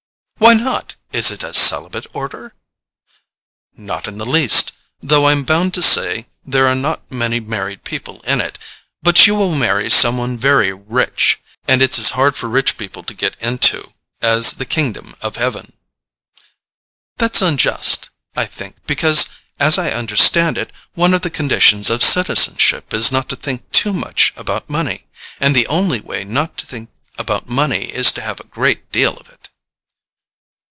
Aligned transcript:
"Why 0.41 0.55
not? 0.55 0.95
Is 1.13 1.29
it 1.29 1.43
a 1.43 1.53
celibate 1.53 2.07
order?" 2.13 2.55
"Not 3.77 4.07
in 4.07 4.17
the 4.17 4.25
least, 4.25 4.71
though 4.99 5.27
I'm 5.27 5.43
bound 5.43 5.73
to 5.75 5.83
say 5.83 6.25
there 6.43 6.67
are 6.67 6.75
not 6.75 7.09
many 7.11 7.39
married 7.39 7.83
people 7.83 8.21
in 8.21 8.41
it. 8.41 8.57
But 9.03 9.27
you 9.27 9.35
will 9.35 9.53
marry 9.55 9.89
some 9.91 10.17
one 10.17 10.39
very 10.39 10.73
rich, 10.73 11.39
and 11.67 11.79
it's 11.81 11.99
as 11.99 12.09
hard 12.09 12.35
for 12.35 12.49
rich 12.49 12.75
people 12.79 13.03
to 13.03 13.13
get 13.13 13.37
into 13.39 13.93
as 14.19 14.53
the 14.53 14.65
kingdom 14.65 15.15
of 15.21 15.35
heaven." 15.35 15.73
"That's 17.17 17.41
unjust, 17.43 18.09
I 18.35 18.47
think, 18.47 18.75
because, 18.87 19.27
as 19.59 19.77
I 19.77 19.91
understand 19.91 20.57
it, 20.57 20.71
one 20.95 21.13
of 21.13 21.21
the 21.21 21.29
conditions 21.29 21.89
of 21.91 22.03
citizenship 22.03 22.95
is 22.95 23.11
not 23.11 23.29
to 23.29 23.35
think 23.35 23.71
too 23.71 23.93
much 23.93 24.33
about 24.35 24.69
money, 24.71 25.05
and 25.39 25.55
the 25.55 25.67
only 25.67 26.01
way 26.01 26.23
not 26.23 26.57
to 26.57 26.65
think 26.65 26.89
about 27.19 27.47
money 27.47 27.85
is 27.93 28.11
to 28.13 28.21
have 28.21 28.39
a 28.39 28.43
great 28.43 28.91
deal 28.91 29.13
of 29.17 29.29
it." 29.29 29.37